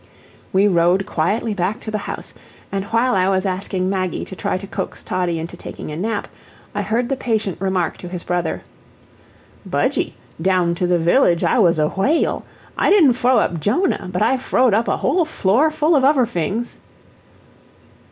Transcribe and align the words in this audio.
We 0.51 0.67
rode 0.67 1.05
quietly 1.05 1.53
back 1.53 1.79
to 1.81 1.91
the 1.91 1.99
house, 1.99 2.33
and 2.71 2.85
while 2.85 3.13
I 3.13 3.29
was 3.29 3.45
asking 3.45 3.87
Maggie 3.87 4.25
to 4.25 4.35
try 4.35 4.57
to 4.57 4.65
coax 4.65 5.03
Toddie 5.03 5.37
into 5.37 5.55
taking 5.55 5.91
a 5.91 5.95
nap, 5.95 6.27
I 6.73 6.81
heard 6.81 7.07
the 7.07 7.15
patient 7.15 7.61
remark 7.61 7.97
to 7.99 8.07
his 8.09 8.23
brother: 8.23 8.63
"Budgie, 9.63 10.13
down 10.41 10.73
to 10.73 10.87
the 10.87 10.97
village 10.97 11.43
I 11.43 11.59
was 11.59 11.77
a 11.77 11.89
whay 11.89 12.25
al. 12.25 12.43
I 12.75 12.89
didn't 12.89 13.13
froe 13.13 13.37
up 13.37 13.59
Djonah, 13.59 14.07
but 14.11 14.23
I 14.23 14.37
froed 14.37 14.73
up 14.73 14.87
a 14.87 14.97
whole 14.97 15.23
floor 15.23 15.69
full 15.69 15.95
of 15.95 16.01
uvver 16.03 16.27
fings." 16.27 16.79